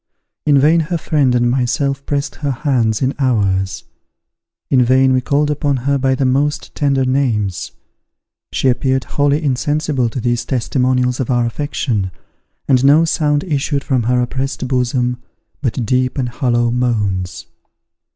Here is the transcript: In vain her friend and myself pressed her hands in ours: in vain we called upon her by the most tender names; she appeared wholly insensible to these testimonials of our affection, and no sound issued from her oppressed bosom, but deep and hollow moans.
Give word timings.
In 0.47 0.57
vain 0.57 0.79
her 0.79 0.97
friend 0.97 1.35
and 1.35 1.51
myself 1.51 2.03
pressed 2.07 2.37
her 2.37 2.49
hands 2.49 3.03
in 3.03 3.13
ours: 3.19 3.83
in 4.67 4.83
vain 4.83 5.13
we 5.13 5.21
called 5.21 5.51
upon 5.51 5.77
her 5.85 5.99
by 5.99 6.15
the 6.15 6.25
most 6.25 6.73
tender 6.73 7.05
names; 7.05 7.71
she 8.51 8.67
appeared 8.67 9.03
wholly 9.03 9.43
insensible 9.43 10.09
to 10.09 10.19
these 10.19 10.43
testimonials 10.43 11.19
of 11.19 11.29
our 11.29 11.45
affection, 11.45 12.09
and 12.67 12.83
no 12.83 13.05
sound 13.05 13.43
issued 13.43 13.83
from 13.83 14.01
her 14.01 14.19
oppressed 14.19 14.67
bosom, 14.67 15.17
but 15.61 15.85
deep 15.85 16.17
and 16.17 16.29
hollow 16.29 16.71
moans. 16.71 17.45